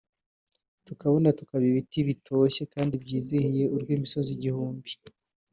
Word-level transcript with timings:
tukabona 0.87 1.29
tukaba 1.37 1.63
ibiti 1.71 1.99
bitoshye 2.09 2.63
kandi 2.73 2.93
byizihiye 3.03 3.65
urw’ 3.75 3.87
imisozi 3.95 4.29
igihumbi 4.37 4.89